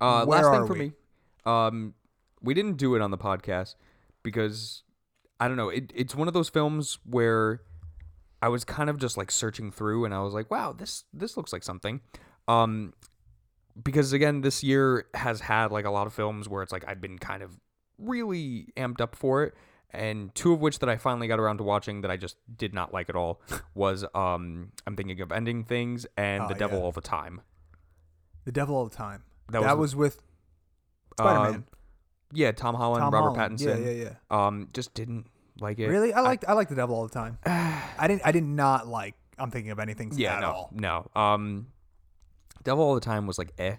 [0.00, 0.78] Uh, Where last thing for we?
[0.78, 0.92] me,
[1.44, 1.94] um,
[2.42, 3.74] we didn't do it on the podcast
[4.22, 4.82] because
[5.40, 5.68] I don't know.
[5.68, 7.62] It, it's one of those films where
[8.42, 11.36] I was kind of just like searching through, and I was like, "Wow, this this
[11.36, 12.00] looks like something."
[12.48, 12.92] Um,
[13.82, 17.00] because again, this year has had like a lot of films where it's like I've
[17.00, 17.58] been kind of
[17.98, 19.54] really amped up for it,
[19.92, 22.74] and two of which that I finally got around to watching that I just did
[22.74, 23.40] not like at all
[23.74, 26.84] was um, I'm thinking of ending things and Oh, The Devil yeah.
[26.84, 27.40] All the Time.
[28.44, 29.22] the devil all the time.
[29.50, 30.22] That That, was- was, with
[31.18, 31.54] Spider Man.
[31.54, 31.64] Um,
[32.32, 33.58] yeah, Tom Holland, Tom Robert Holland.
[33.58, 33.84] Pattinson.
[33.84, 34.46] Yeah, yeah, yeah.
[34.46, 35.26] Um, just didn't
[35.60, 35.86] like it.
[35.88, 37.38] Really, I liked I, liked the devil all the time.
[37.46, 39.14] I didn't I did not like.
[39.38, 40.70] I'm thinking of anything Yeah, at no, all.
[40.72, 41.10] no.
[41.14, 41.68] Um,
[42.64, 43.76] Devil All the Time was like, eh.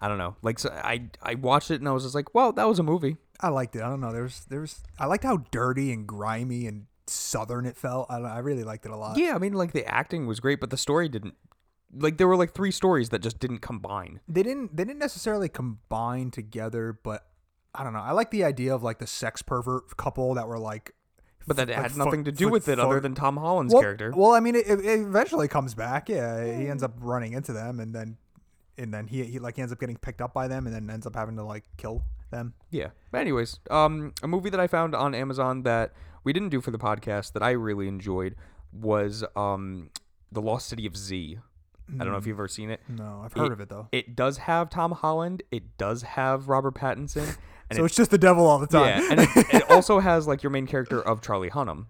[0.00, 0.36] I don't know.
[0.42, 2.82] Like, so I I watched it and I was just like, well, that was a
[2.82, 3.16] movie.
[3.40, 3.82] I liked it.
[3.82, 4.12] I don't know.
[4.12, 8.06] There's there's I liked how dirty and grimy and southern it felt.
[8.10, 9.18] I, I really liked it a lot.
[9.18, 11.34] Yeah, I mean, like the acting was great, but the story didn't.
[11.92, 14.20] Like, there were like three stories that just didn't combine.
[14.28, 17.26] They didn't they didn't necessarily combine together, but
[17.74, 18.00] I don't know.
[18.00, 20.94] I like the idea of like the sex pervert couple that were like.
[21.46, 24.12] But that like, had nothing to do with it other than Tom Holland's well, character.
[24.14, 26.08] Well, I mean, it, it eventually comes back.
[26.08, 26.86] Yeah, he ends mm.
[26.86, 28.18] up running into them, and then
[28.76, 30.88] and then he he like he ends up getting picked up by them, and then
[30.90, 32.54] ends up having to like kill them.
[32.70, 32.88] Yeah.
[33.10, 35.92] But anyways, um, a movie that I found on Amazon that
[36.24, 38.36] we didn't do for the podcast that I really enjoyed
[38.72, 39.90] was um,
[40.32, 41.38] The Lost City of Z.
[41.92, 42.80] I don't know if you've ever seen it.
[42.88, 43.88] No, I've heard of it though.
[43.90, 45.42] It does have Tom Holland.
[45.50, 47.36] It does have Robert Pattinson.
[47.70, 49.00] And so it, it's just the devil all the time.
[49.00, 51.86] yeah, and it, it also has like your main character of Charlie Hunnam,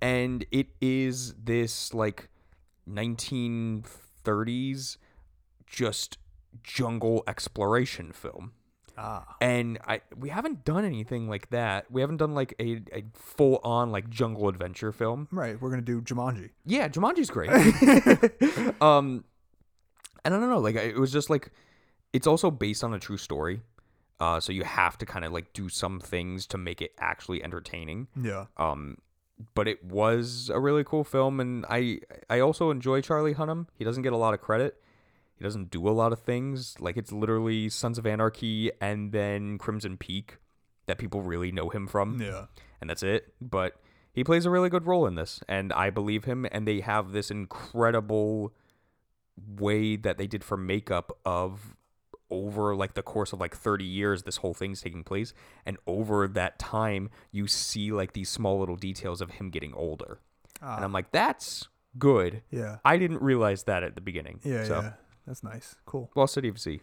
[0.00, 2.28] and it is this like
[2.88, 4.98] 1930s
[5.66, 6.18] just
[6.62, 8.52] jungle exploration film.
[8.96, 11.90] Ah, And I we haven't done anything like that.
[11.90, 15.28] We haven't done like a, a full on like jungle adventure film.
[15.30, 15.60] right.
[15.60, 16.50] We're gonna do Jumanji.
[16.64, 17.50] Yeah, Jumanji's great.
[18.82, 19.24] um,
[20.24, 21.50] and I don't know, like it was just like
[22.12, 23.60] it's also based on a true story.
[24.18, 27.44] Uh, so you have to kind of like do some things to make it actually
[27.44, 28.08] entertaining.
[28.20, 28.46] Yeah.
[28.56, 28.98] Um,
[29.54, 33.66] but it was a really cool film, and I I also enjoy Charlie Hunnam.
[33.74, 34.82] He doesn't get a lot of credit.
[35.36, 36.74] He doesn't do a lot of things.
[36.80, 40.38] Like it's literally Sons of Anarchy and then Crimson Peak
[40.86, 42.46] that people really know him from Yeah.
[42.80, 43.34] and that's it.
[43.40, 43.74] But
[44.12, 46.46] he plays a really good role in this, and I believe him.
[46.50, 48.54] And they have this incredible
[49.58, 51.76] way that they did for makeup of
[52.30, 55.32] over like the course of like 30 years this whole thing's taking place
[55.64, 60.18] and over that time you see like these small little details of him getting older
[60.60, 61.68] Ah, and i'm like that's
[61.98, 62.78] good yeah.
[62.84, 64.64] i didn't realize that at the beginning Yeah.
[64.64, 64.92] so Yeah.
[65.26, 65.76] That's nice.
[65.86, 66.10] Cool.
[66.14, 66.80] lost city of z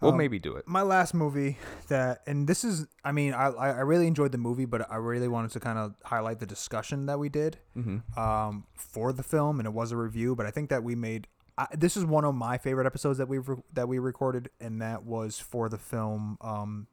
[0.00, 3.46] we'll Um, maybe do it My last movie that, and this is, I mean, I
[3.46, 7.06] I really enjoyed the movie, but I really wanted to kind of highlight the discussion
[7.06, 8.20] that we did mm-hmm.
[8.20, 10.34] um, for the film, and it was a review.
[10.34, 13.28] But I think that we made I, this is one of my favorite episodes that
[13.28, 16.88] we re- that we recorded, and that was for the film, um,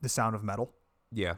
[0.00, 0.72] The Sound of Metal.
[1.12, 1.34] yeah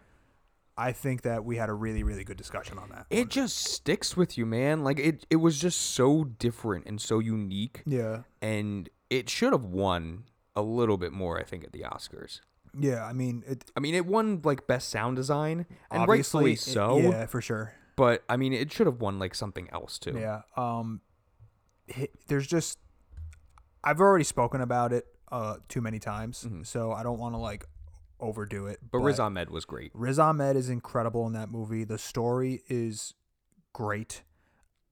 [0.76, 3.06] I think that we had a really really good discussion on that.
[3.10, 7.18] it just sticks with you man like it, it was just so different and so
[7.18, 10.24] unique yeah, and it should have won
[10.56, 12.40] a little bit more, I think, at the Oscars.
[12.78, 13.04] yeah.
[13.04, 16.60] I mean, it I mean, it won like best sound design, and obviously rightfully it-
[16.60, 16.98] so.
[16.98, 17.74] yeah, for sure.
[17.96, 20.16] But I mean, it should have won like something else too.
[20.18, 20.42] Yeah.
[20.56, 21.00] Um,
[22.28, 22.78] there's just
[23.84, 27.66] I've already spoken about it uh too many times, so I don't want to like
[28.20, 28.78] overdo it.
[28.78, 28.86] Mm-hmm.
[28.92, 29.90] But Riz Ahmed was great.
[29.94, 31.84] Riz Ahmed is incredible in that movie.
[31.84, 33.14] The story is
[33.72, 34.22] great.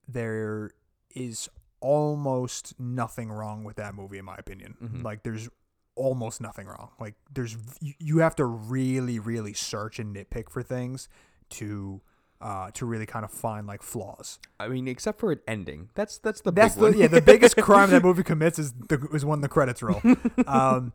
[0.07, 0.71] There
[1.15, 1.49] is
[1.81, 4.75] almost nothing wrong with that movie, in my opinion.
[4.81, 5.03] Mhm.
[5.03, 5.49] Like, there's
[5.95, 6.89] almost nothing wrong.
[6.99, 11.09] Like, there's you- have to really, really search and nitpick for things
[11.51, 12.01] to
[12.41, 14.39] uh, to really kind of find like flaws.
[14.61, 15.89] I mean, except for an ending.
[15.93, 19.25] That's that's the That's the yeah the biggest crime that movie commits is the is
[19.25, 20.01] when the credits roll.
[20.47, 20.93] Um,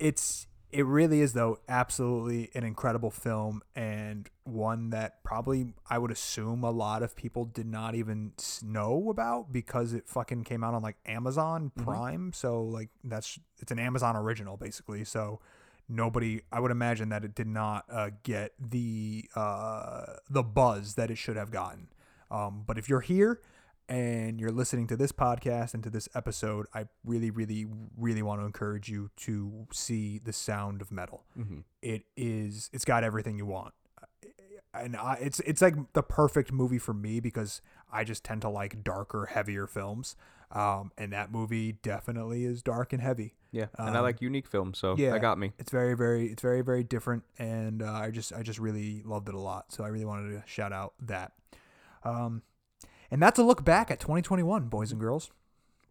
[0.00, 6.10] it's it really is though absolutely an incredible film and one that probably I would
[6.10, 10.74] assume a lot of people did not even know about because it fucking came out
[10.74, 12.32] on like Amazon Prime.
[12.32, 15.04] So like that's it's an Amazon original basically.
[15.04, 15.40] So
[15.88, 21.10] nobody I would imagine that it did not uh, get the uh, the buzz that
[21.10, 21.88] it should have gotten.
[22.30, 23.40] Um, but if you're here
[23.90, 27.66] and you're listening to this podcast and to this episode, I really, really,
[27.98, 31.24] really want to encourage you to see the sound of metal.
[31.38, 31.64] Mhm.
[31.82, 33.74] It is, it's got everything you want,
[34.72, 37.60] and I, it's it's like the perfect movie for me because
[37.92, 40.16] I just tend to like darker, heavier films.
[40.52, 43.34] Um, and that movie definitely is dark and heavy.
[43.52, 45.10] Yeah, and I Um, like unique films, so yeah.
[45.12, 45.52] that got me.
[45.60, 49.28] It's very, very, it's very, very different, and uh, I just, I just really loved
[49.28, 49.70] it a lot.
[49.70, 51.34] So I really wanted to shout out that.
[52.02, 52.42] Um,
[53.10, 55.30] and that's a look back at 2021, boys and girls.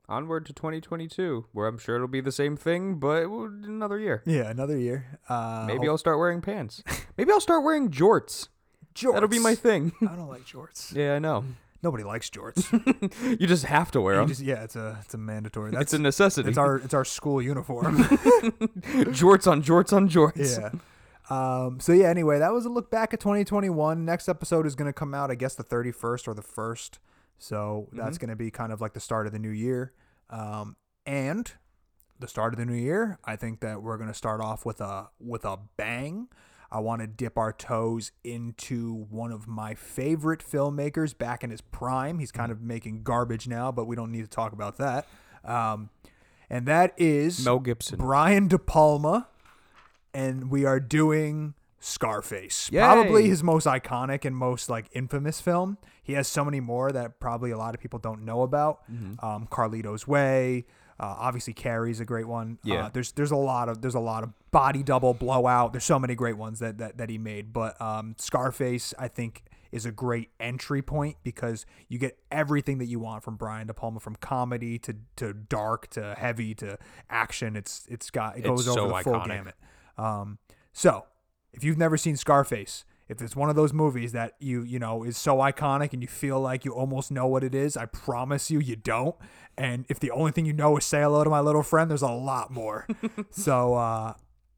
[0.07, 4.23] Onward to 2022, where I'm sure it'll be the same thing, but another year.
[4.25, 5.19] Yeah, another year.
[5.29, 6.83] Uh, Maybe I'll start wearing pants.
[7.17, 8.47] Maybe I'll start wearing jorts.
[8.95, 9.13] Jorts.
[9.13, 9.91] That'll be my thing.
[10.01, 10.95] I don't like jorts.
[10.95, 11.45] yeah, I know.
[11.83, 12.69] Nobody likes jorts.
[13.39, 14.27] you just have to wear them.
[14.27, 15.71] just- yeah, it's a, it's a mandatory.
[15.71, 16.49] That's It's a necessity.
[16.49, 17.97] it's our, it's our school uniform.
[19.13, 20.59] jorts on jorts on jorts.
[20.59, 20.71] yeah.
[21.29, 24.03] Um, so yeah, anyway, that was a look back at 2021.
[24.03, 26.97] Next episode is going to come out, I guess, the 31st or the 1st.
[27.37, 29.93] So that's going to be kind of like the start of the new year.
[30.29, 31.51] Um, and
[32.19, 34.81] the start of the new year, I think that we're going to start off with
[34.81, 36.27] a with a bang.
[36.71, 41.61] I want to dip our toes into one of my favorite filmmakers back in his
[41.61, 42.19] prime.
[42.19, 45.07] He's kind of making garbage now, but we don't need to talk about that.
[45.43, 45.89] Um,
[46.49, 47.97] and that is Mel Gibson.
[47.97, 49.27] Brian De Palma,
[50.13, 52.69] and we are doing Scarface.
[52.71, 52.81] Yay.
[52.81, 55.77] Probably his most iconic and most like infamous film.
[56.03, 58.81] He has so many more that probably a lot of people don't know about.
[58.91, 59.23] Mm-hmm.
[59.25, 60.65] Um, Carlito's Way.
[60.99, 62.57] Uh, obviously, Carrie's a great one.
[62.63, 62.85] Yeah.
[62.85, 65.71] Uh, there's there's a lot of there's a lot of body double Blow Out.
[65.71, 67.53] There's so many great ones that that, that he made.
[67.53, 72.87] But um, Scarface, I think, is a great entry point because you get everything that
[72.87, 76.77] you want from Brian De Palma, from comedy to, to dark to heavy to
[77.09, 77.55] action.
[77.55, 79.27] It's it's got it It's goes over so the full iconic.
[79.27, 79.55] gamut.
[79.99, 80.37] Um,
[80.73, 81.05] so
[81.53, 85.03] if you've never seen Scarface, if it's one of those movies that you you know
[85.03, 88.49] is so iconic and you feel like you almost know what it is, I promise
[88.51, 89.15] you you don't.
[89.57, 92.01] And if the only thing you know is say hello to my little friend, there's
[92.03, 92.87] a lot more.
[93.31, 94.13] so uh,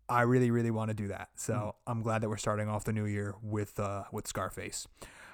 [0.10, 1.30] I really really want to do that.
[1.36, 1.73] So Mm.
[1.88, 4.86] I'm glad that we're starting off the new year with uh, with Scarface.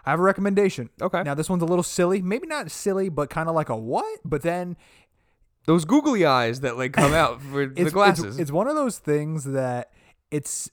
[0.06, 0.90] I have a recommendation.
[1.02, 1.22] Okay.
[1.24, 4.20] Now this one's a little silly, maybe not silly, but kind of like a what?
[4.24, 4.78] But then
[5.66, 8.40] Those googly eyes that like come out for it's, the it's- glasses.
[8.40, 9.92] It's, one of those things that
[10.32, 10.70] it's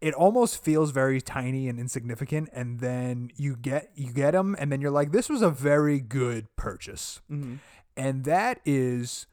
[0.00, 4.72] it almost feels very tiny and insignificant, and then you get you get them, and
[4.72, 7.58] then you're like, this was a very good purchase, Mhm.
[7.96, 9.26] and that is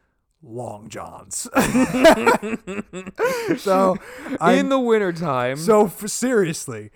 [0.43, 1.47] Long Johns.
[3.57, 3.97] so
[4.39, 5.57] I In the wintertime.
[5.57, 6.91] so for, seriously,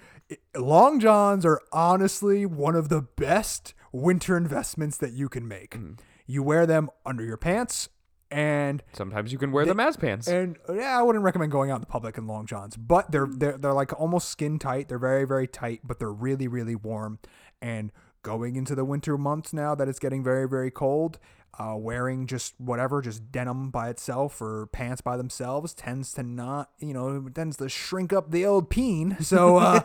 [0.56, 5.72] Long Johns are honestly one of the best winter investments that you can make.
[5.76, 5.94] Mm-hmm.
[6.28, 7.90] You wear them under your pants
[8.32, 10.28] and sometimes you can wear them as pants.
[10.28, 13.28] and yeah, I wouldn't recommend going out in the public in long johns, but they're
[13.30, 14.88] they're they're like almost skin tight.
[14.88, 17.20] They're very very tight, but they're really really warm.
[17.62, 17.92] And
[18.24, 21.20] going into the winter months now that it's getting very very cold,
[21.60, 26.70] uh, wearing just whatever, just denim by itself or pants by themselves tends to not,
[26.80, 29.18] you know, tends to shrink up the old peen.
[29.32, 29.82] So, uh,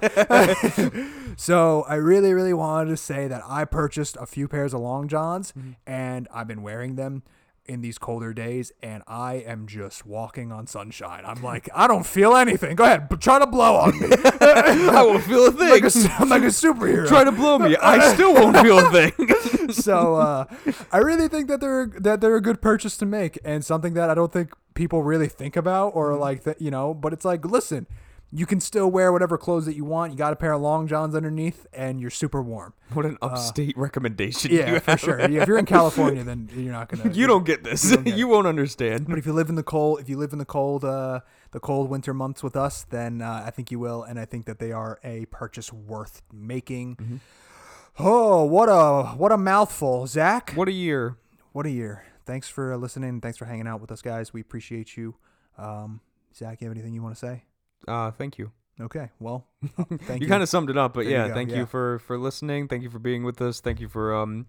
[1.37, 5.09] so I really really wanted to say that I purchased a few pairs of long
[5.09, 5.53] johns
[5.87, 7.23] and I've been wearing them
[7.69, 11.23] in these colder days and I am just walking on sunshine.
[11.27, 12.77] I'm like, I don't feel anything.
[12.77, 14.09] Go ahead, b- try to blow on me.
[14.41, 16.11] I won't feel a I'm like thing.
[16.19, 17.07] I'm like a superhero.
[17.09, 17.77] Try to blow me.
[17.77, 19.71] I still won't feel a thing.
[19.73, 20.45] so uh,
[20.93, 24.11] I really think that they're that they're a good purchase to make and something that
[24.11, 26.21] I don't think people really think about or Mm-hmm.
[26.21, 26.95] like that you know.
[26.95, 27.87] But it's like, listen,
[28.33, 30.13] you can still wear whatever clothes that you want.
[30.13, 32.75] You got a pair of long johns underneath, and you're super warm.
[32.93, 34.53] what an upstate recommendation.
[34.53, 35.21] Yeah, you for sure.
[35.21, 37.11] Yeah, if you're in California, then you're not gonna.
[37.17, 37.91] You don't get this.
[37.91, 38.25] You, get it.
[38.29, 39.07] won't understand.
[39.07, 41.21] But if you live in the cold, if you live in the cold, uh,
[41.53, 44.47] the cold winter months with us, then uh, I think you will, and I think
[44.47, 46.97] that they are a purchase worth making.
[46.97, 47.17] Mm-hmm.
[47.99, 50.53] Oh, what a what a mouthful, Zach!
[50.55, 51.17] What a year.
[51.53, 52.05] What a year!
[52.27, 53.21] Thanks for listening.
[53.21, 54.33] Thanks for hanging out with us, guys.
[54.33, 55.15] We appreciate you.
[55.57, 56.01] Um,
[56.35, 57.45] Zach, you have anything you want to say?
[57.87, 58.51] Uh, thank you.
[58.81, 59.11] Okay.
[59.21, 59.47] Well,
[59.79, 60.29] uh, thank you you.
[60.29, 61.59] kind of summed it up, but There yeah, go, thank yeah.
[61.59, 62.69] you for for listening.
[62.69, 63.61] Thank you for being with us.
[63.61, 64.47] Thank you for um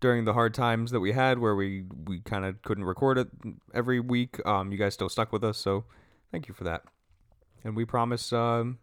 [0.00, 3.28] during the hard times that we had where we we kind of couldn't record it
[3.74, 4.44] every week.
[4.46, 5.84] Um, you guys still stuck with us, so
[6.32, 6.82] thank you for that.
[7.62, 8.78] And we promise um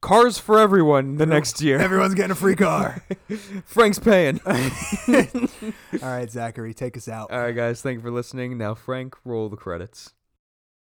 [0.00, 1.78] cars for everyone the next year.
[1.78, 3.04] Everyone's getting a free car.
[3.64, 4.40] Frank's paying.
[4.46, 4.54] All
[6.02, 7.30] right, Zachary, take us out.
[7.30, 8.56] All right, guys, thank you for listening.
[8.58, 10.14] Now, Frank, roll the credits.